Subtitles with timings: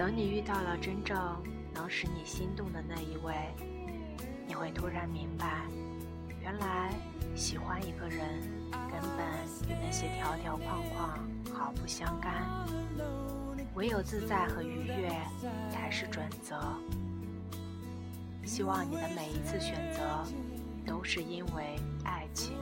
[0.00, 1.14] 等你遇到了真正
[1.74, 3.34] 能使你心动的那一位，
[4.46, 5.60] 你会突然明白，
[6.40, 6.90] 原来
[7.36, 8.26] 喜欢一个人
[8.72, 11.18] 根本与那些条条框框
[11.52, 12.48] 毫不相干，
[13.74, 15.12] 唯有自在和愉悦
[15.70, 16.58] 才是准则。
[18.46, 20.24] 希望你的每一次选择
[20.86, 22.56] 都是因为爱情。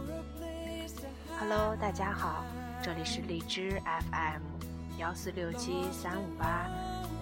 [1.39, 2.45] Hello，大家好，
[2.83, 4.43] 这里是荔枝 FM
[4.99, 6.69] 幺四六七三五八。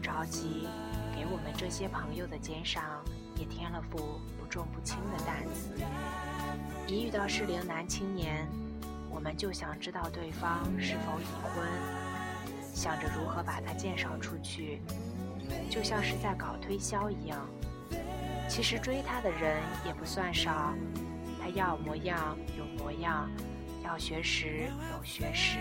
[0.00, 0.66] 着急，
[1.14, 2.82] 给我们这些朋友的肩上
[3.36, 5.70] 也添了副不重不轻的担子。
[6.86, 8.48] 一遇到适龄男青年，
[9.10, 11.64] 我们就想知道对方是否已婚，
[12.74, 14.80] 想着如何把他介绍出去，
[15.68, 17.46] 就像是在搞推销一样。
[18.48, 20.74] 其实追他的人也不算少，
[21.40, 23.30] 他要模样有模样，
[23.84, 25.58] 要学识有学识。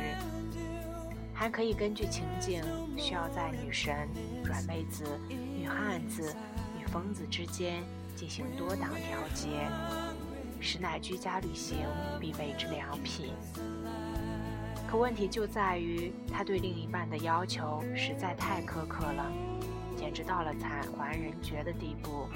[1.40, 2.62] 还可以根据情境，
[2.98, 3.96] 需要在女神、
[4.44, 6.36] 软妹子、女汉子、
[6.78, 7.82] 女疯子之间
[8.14, 9.48] 进行多档调节，
[10.60, 11.78] 实乃居家旅行
[12.20, 13.32] 必备之良品。
[14.86, 19.32] 可问题就在于，他对另一半的要求实在太苛刻了，
[19.96, 22.28] 简直到了惨还人绝的地步。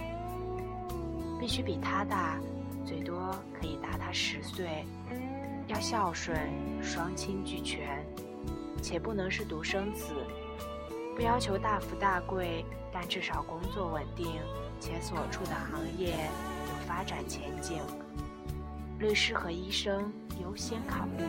[1.41, 2.39] 必须比他大，
[2.85, 4.85] 最多可以大他十岁，
[5.67, 6.39] 要孝顺，
[6.81, 8.01] 双亲俱全。
[8.83, 10.13] 且不能是独生子，
[11.15, 14.41] 不要求大富大贵，但至少工作稳定，
[14.81, 17.79] 且所处的行业有发展前景。
[18.99, 20.11] 律师和医生
[20.41, 21.23] 优先考虑。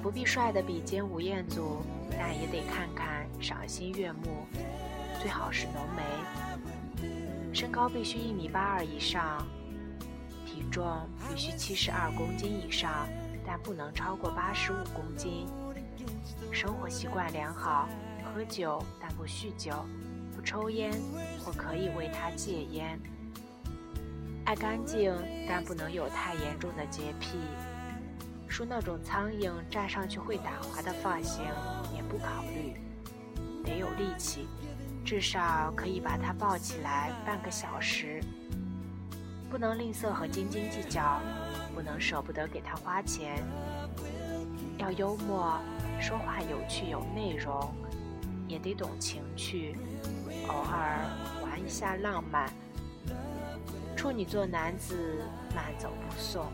[0.00, 4.46] 不必帅得比肩吴彦祖，但也得看看赏心悦目，
[5.20, 6.02] 最好是浓眉。
[7.52, 9.44] 身高必须一米八二以上，
[10.46, 10.86] 体重
[11.28, 13.08] 必须七十二公斤以上。
[13.48, 15.48] 但不能超过八十五公斤。
[16.52, 17.88] 生活习惯良好，
[18.22, 19.86] 喝酒但不酗酒，
[20.36, 20.92] 不抽烟
[21.42, 23.00] 或可以为他戒烟。
[24.44, 25.14] 爱干净，
[25.48, 27.38] 但不能有太严重的洁癖。
[28.46, 31.42] 梳那种苍蝇站上去会打滑的发型
[31.96, 32.78] 也不考虑。
[33.64, 34.46] 得有力气，
[35.06, 38.22] 至少可以把他抱起来半个小时。
[39.50, 41.20] 不能吝啬和斤斤计较。
[41.74, 43.40] 不能舍不得给他花钱，
[44.78, 45.56] 要幽默，
[46.00, 47.72] 说话有趣有内容，
[48.48, 49.76] 也得懂情趣，
[50.48, 50.98] 偶尔
[51.40, 52.52] 玩一下浪漫。
[53.94, 55.22] 处女座男子
[55.54, 56.46] 慢走不送。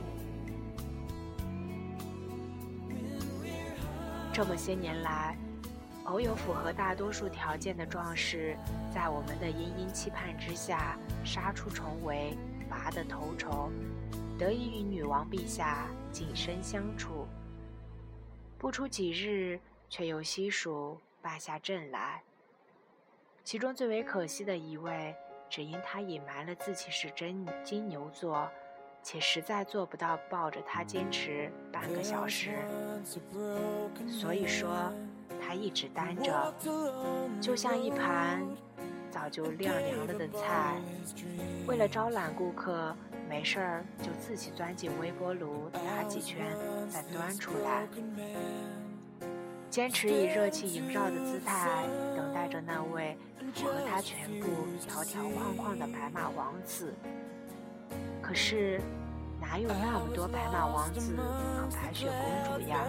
[4.30, 5.38] 这么些年来，
[6.04, 8.58] 偶有符合大多数条件的壮士，
[8.92, 12.36] 在我们的殷殷期盼之下，杀出重围，
[12.68, 13.70] 拔得头筹。
[14.36, 17.26] 得以与女王陛下近身相处，
[18.58, 22.20] 不出几日，却又悉数败下阵来。
[23.44, 25.14] 其中最为可惜的一位，
[25.48, 28.50] 只因他隐瞒了自己是真金牛座，
[29.04, 32.58] 且实在做不到抱着他坚持半个小时，
[34.08, 34.92] 所以说
[35.40, 36.52] 他一直单着，
[37.40, 38.42] 就像一盘
[39.14, 40.74] 早就晾凉了的菜，
[41.68, 42.92] 为了招揽顾客。
[43.26, 46.44] 没事儿就自己钻进微波炉打几圈，
[46.90, 47.88] 再端出来，
[49.70, 51.84] 坚持以热气萦绕的姿态
[52.14, 53.16] 等待着那位
[53.56, 54.46] 符合他全部
[54.78, 56.92] 条条框框的白马王子。
[58.20, 58.78] 可是
[59.40, 62.84] 哪有那么多白马王子和白雪公主呀？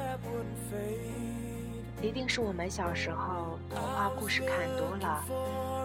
[2.01, 5.23] 一定是我们小时候童话故事看多了，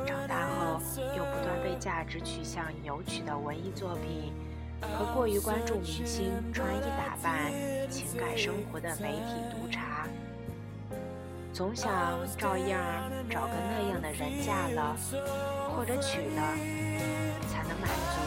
[0.07, 0.81] 长大后
[1.17, 4.33] 又不断被价值取向扭曲的文艺作品
[4.83, 7.53] 和过于关注明星穿衣打扮、
[7.91, 10.07] 情感生活的媒体督查，
[11.53, 11.93] 总想
[12.37, 12.81] 照样
[13.29, 14.97] 找个那样的人嫁了
[15.75, 16.43] 或者娶了，
[17.49, 18.21] 才能满足。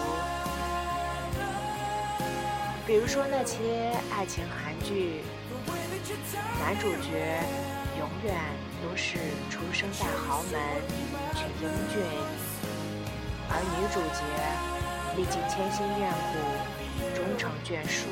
[2.86, 5.22] 比如说那些爱情韩剧，
[6.60, 7.40] 男主角
[8.04, 8.36] 永远
[8.84, 9.18] 都是
[9.50, 10.60] 出生在豪门，
[11.34, 12.04] 却英俊，
[13.48, 14.20] 而女主角
[15.16, 16.36] 历经千辛万苦，
[17.16, 18.08] 终成眷属。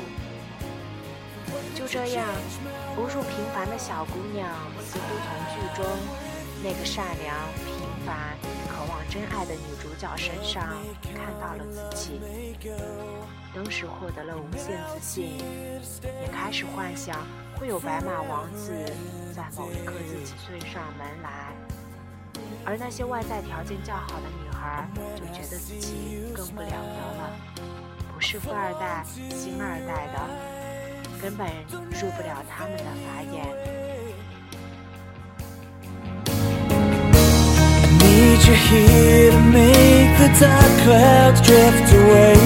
[1.74, 2.26] 就这样，
[2.96, 4.48] 无数平凡的小姑娘，
[4.80, 5.84] 似乎从剧中
[6.64, 7.36] 那个善良、
[7.66, 8.38] 平凡、
[8.70, 10.72] 渴望真爱的女主角身上
[11.02, 12.18] 看到了自己，
[13.54, 15.36] 当时获得了无限自信，
[16.22, 17.26] 也开始幻想
[17.62, 18.72] 会有白马王子
[19.32, 21.54] 在某一刻自己追上门来。
[22.64, 27.30] 而那些外在条件较好的女孩，就觉得自己更不了得了，
[28.12, 30.18] 不是富二代、星二代的。
[31.22, 33.46] 根本入不了他们的法眼。
[38.00, 42.41] Need you here to make the dark clouds drift away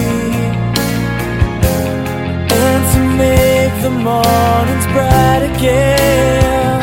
[3.86, 6.82] the mornings bright again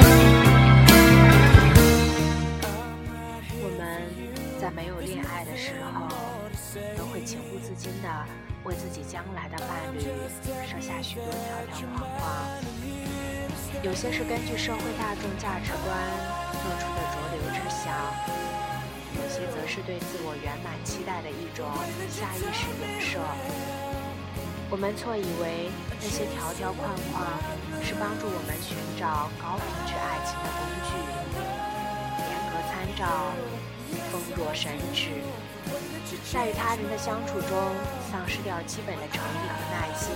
[3.59, 3.99] 我们
[4.57, 6.07] 在没有恋爱的时候，
[6.97, 8.07] 都会情不自禁的
[8.63, 9.99] 为自己将来的伴侣
[10.65, 12.23] 设下许多条条框框，
[13.81, 15.91] 有些是根据社会大众价值观
[16.63, 17.91] 做出的浊流之想，
[19.19, 21.67] 有些则是对自我圆满期待的一种
[22.09, 23.19] 下意识影射。
[24.73, 25.69] 我们错以为
[26.01, 27.29] 那些条条框框
[27.85, 30.97] 是帮助我们寻找高品质爱情的工具，
[32.25, 33.05] 严格参照，
[34.09, 35.21] 奉若神旨。
[36.25, 37.53] 在与他人的相处中，
[38.09, 40.09] 丧失掉基本的诚意和耐心，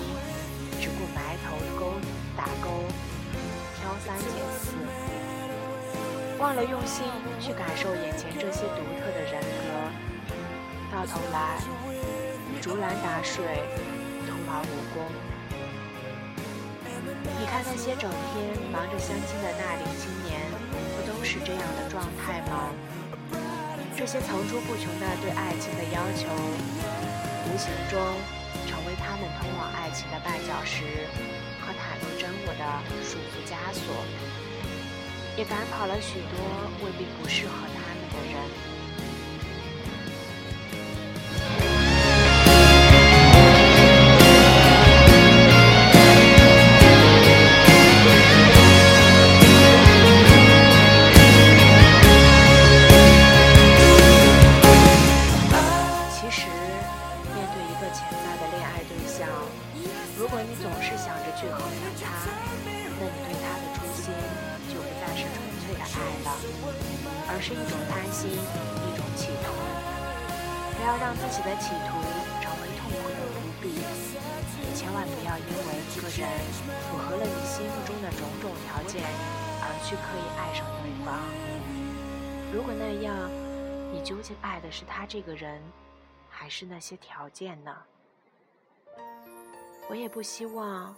[0.81, 1.93] 只顾埋头勾
[2.33, 2.81] 打勾、
[3.77, 4.73] 挑三拣四，
[6.41, 7.05] 忘了用心
[7.39, 9.69] 去感受眼前这些独特的人格，
[10.89, 11.61] 到头来
[12.59, 13.45] 竹篮打水，
[14.47, 15.03] 徒劳无功。
[17.39, 20.39] 你看那些整天忙着相亲的大龄青年，
[20.95, 22.71] 不都是这样的状态吗？
[23.97, 26.31] 这些层出不穷的对爱情的要求，
[27.45, 27.99] 无形中
[28.67, 30.83] 成为他们通往爱情的绊脚石
[31.59, 32.63] 和袒露真我的
[33.03, 33.83] 束缚枷锁，
[35.35, 36.39] 也赶跑了许多
[36.85, 38.76] 未必不适合他们的人。
[75.49, 76.27] 因为一个人
[76.89, 79.01] 符合了你心目中的种种条件，
[79.61, 81.07] 而去刻意爱上对方。
[82.53, 83.29] 如果那样，
[83.93, 85.61] 你究竟爱的是他这个人，
[86.29, 87.75] 还是那些条件呢？
[89.89, 90.93] 我也不希望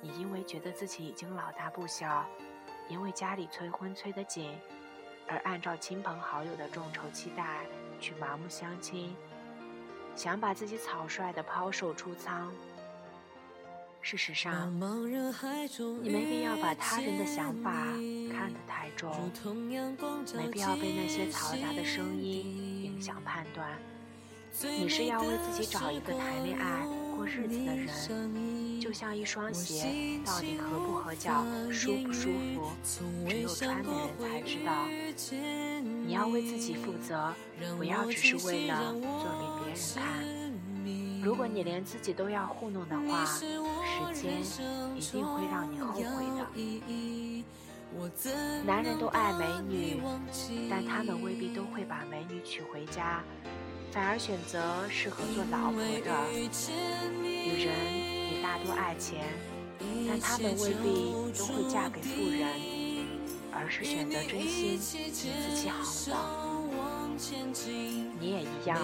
[0.00, 2.24] 你因为觉得自己已经老大不小，
[2.88, 4.58] 因为家里催婚催得紧。
[5.28, 7.64] 而按照亲朋好友的众筹期待
[8.00, 9.14] 去盲目相亲，
[10.16, 12.52] 想把自己草率的抛售出仓。
[14.02, 14.72] 事实上，
[16.02, 17.70] 你没必要把他人的想法
[18.32, 19.30] 看得太重，
[20.34, 23.78] 没必要被那些嘈杂的声音影响判断。
[24.62, 32.72] 你是要为自己找一个谈恋爱过日子的人，就像一双鞋到底合不合脚、舒不舒服，
[33.28, 34.88] 只有穿的人才知道。
[36.04, 37.32] 你要为自己负责，
[37.76, 40.04] 不要只是为了做给别人看。
[41.22, 43.26] 如果你连自己都要糊弄的话，
[44.14, 44.42] 时间
[44.96, 46.02] 一定会让你后悔
[46.36, 46.46] 的。
[48.64, 50.00] 男人都爱美女，
[50.70, 53.22] 但他们未必都会把美女娶回家。
[53.90, 55.88] 反而选择适合做老婆的
[57.20, 57.74] 女人，
[58.32, 59.26] 也大多爱钱，
[60.08, 62.46] 但他们未必都会嫁给富人，
[63.52, 66.14] 而是选择真心自己好的。
[68.20, 68.78] 你也一样，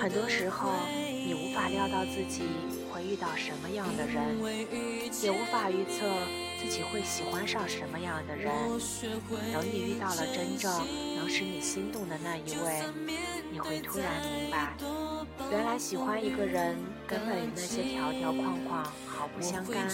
[0.00, 2.42] 很多时候你无法料到自己
[3.10, 4.38] 遇到什么样的人，
[5.20, 6.06] 也无法预测
[6.60, 8.52] 自己会喜欢上什么样的人。
[9.52, 10.70] 等你遇到了真正
[11.16, 12.84] 能使你心动的那一位，
[13.50, 14.74] 你会突然明白，
[15.50, 19.88] 原来喜欢一个人根本与那些条条框框毫不相干。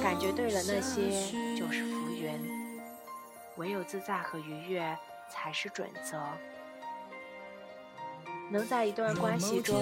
[0.00, 2.40] 感觉对了，那些就是浮云，
[3.56, 4.96] 唯有自在和愉悦。
[5.30, 6.22] 才是准则。
[8.50, 9.74] 能在一段关系中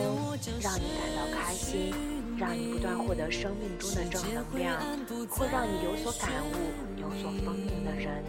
[0.63, 1.93] 让你感到开心，
[2.39, 4.81] 让你不断获得生命中的正能量，
[5.29, 8.25] 会让你有所感悟、有所丰盈的人，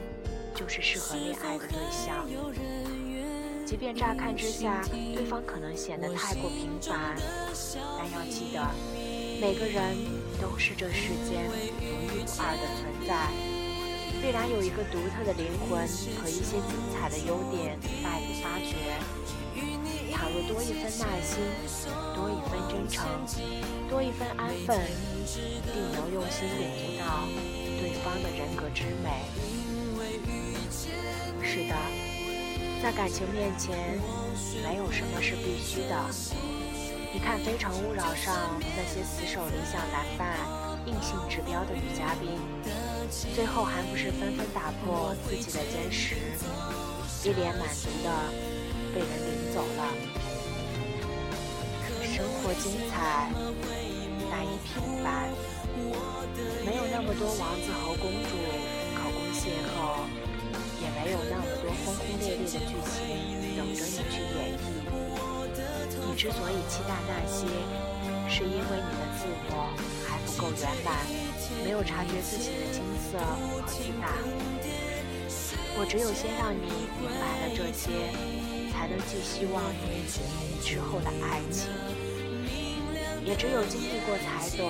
[0.54, 2.28] 就是适合恋爱的对象。
[3.66, 4.84] 即便乍看之下，
[5.16, 7.16] 对方可能显得太过平凡，
[7.98, 8.62] 但要记得，
[9.42, 9.96] 每个人
[10.40, 13.32] 都是这世间独一无二的存在，
[14.22, 15.88] 必然有一个独特的灵魂
[16.22, 18.76] 和一些精彩的优点待你发掘。
[20.34, 21.38] 倘若多一分耐心，
[22.16, 23.06] 多一分真诚，
[23.88, 24.82] 多一分安分，
[25.28, 27.28] 定能用心领悟到
[27.80, 29.26] 对方的人格之美。
[31.44, 31.76] 是的，
[32.82, 33.78] 在感情面前，
[34.64, 36.04] 没有什么是必须的。
[37.14, 40.36] 你看《非诚勿扰》上那些死守理想男伴、
[40.88, 42.40] 硬性指标的女嘉宾，
[43.36, 46.16] 最后还不是纷纷打破自己的坚持，
[47.24, 48.10] 一脸满足的。
[48.94, 50.13] 被人领走了。
[52.44, 53.32] 生活精彩，
[54.30, 55.32] 难以平凡。
[56.66, 58.36] 没有那么多王子和公主
[59.00, 60.04] 口供邂逅，
[60.84, 63.00] 也没有那么多轰轰烈烈的剧情
[63.56, 64.60] 等着你去演绎。
[66.06, 67.48] 你之所以期待那些，
[68.28, 69.72] 是因为你的自我
[70.06, 71.00] 还不够圆满，
[71.64, 74.12] 没有察觉自己的金色和巨大。
[75.80, 76.68] 我只有先让你
[77.00, 78.44] 明白了这些。
[78.74, 81.70] 才能寄希望于你之后的爱情，
[83.26, 84.70] 也只有经历过才懂，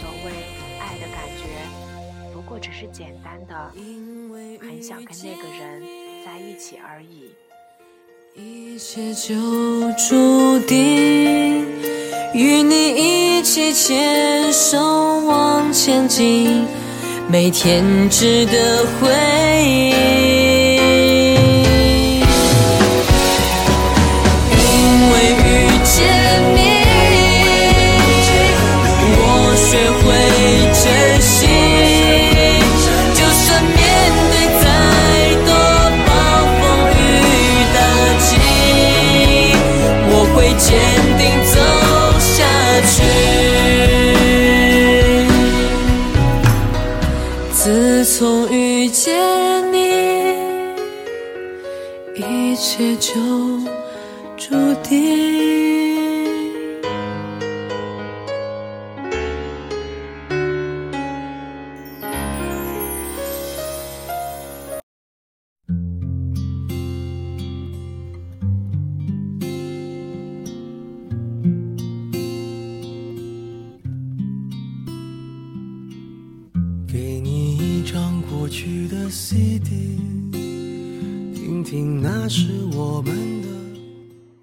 [0.00, 0.32] 所谓
[0.78, 1.44] 爱的感觉，
[2.32, 3.70] 不过只是简单的，
[4.60, 5.82] 很想跟那个人
[6.24, 7.30] 在一起而已。
[8.34, 9.34] 一切就
[9.92, 11.66] 注定
[12.32, 14.78] 与你一起牵手
[15.26, 16.64] 往前进，
[17.28, 19.10] 每天值得回
[19.66, 20.29] 忆。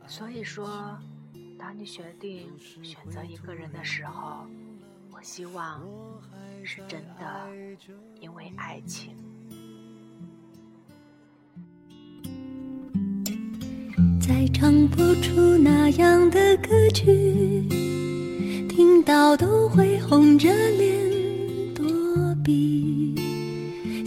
[0.08, 0.98] 所以说，
[1.60, 2.48] 当你决定
[2.82, 4.48] 选择一个人的时候，
[5.12, 5.82] 我希望
[6.64, 7.50] 是真的，
[8.22, 9.12] 因为爱情。
[14.22, 17.68] 再唱不出那样的歌曲，
[18.70, 21.86] 听到都会红着脸躲
[22.44, 23.07] 避。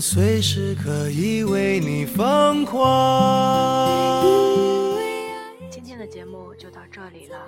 [0.00, 2.82] 随时可以为你疯狂。
[5.70, 7.46] 今天的节目就到这里了，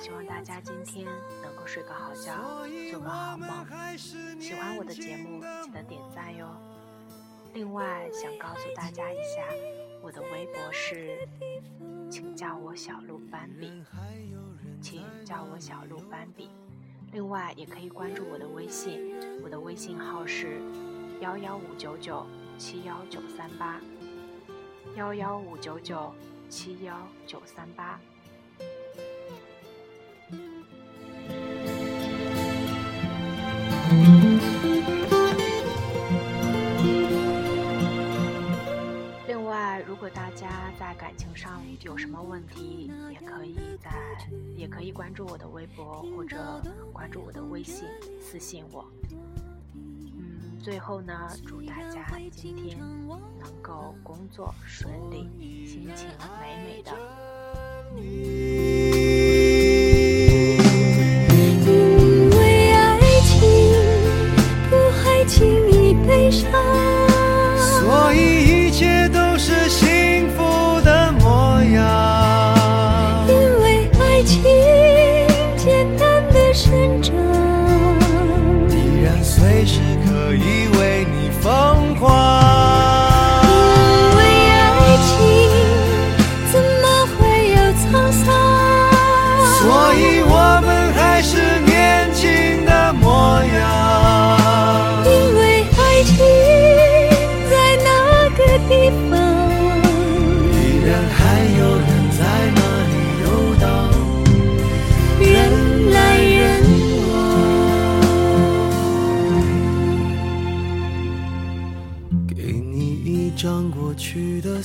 [0.00, 1.04] 希望大家今天
[1.42, 2.32] 能够睡个好觉，
[2.90, 3.48] 做个好梦。
[4.40, 6.46] 喜欢我的节目，记得点赞哟。
[7.52, 9.42] 另外，想告诉大家一下，
[10.02, 11.18] 我的微博是，
[12.10, 13.70] 请叫我小鹿斑比，
[14.80, 16.48] 请叫我小鹿斑比。
[17.12, 19.14] 另外，也可以关注我的微信，
[19.44, 20.60] 我的微信号是。
[21.20, 22.26] 幺幺五九九
[22.58, 23.80] 七幺九三八，
[24.96, 26.12] 幺幺五九九
[26.48, 28.00] 七幺九三八。
[39.26, 43.90] 另外，如果大家在感情上有什么问题，也可以在
[44.56, 46.60] 也可以关注我的微博或者
[46.92, 47.84] 关注我的微信
[48.20, 48.84] 私信我。
[50.64, 55.28] 最后呢，祝大家今天能够工作顺利，
[55.66, 56.08] 心情
[56.40, 56.90] 美美的。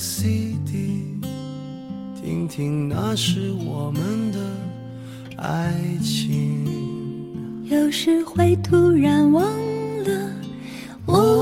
[0.00, 1.20] CD，
[2.18, 4.38] 听听那是我们的
[5.36, 6.64] 爱情。
[7.66, 10.32] 有时会突然忘了
[11.04, 11.39] 我。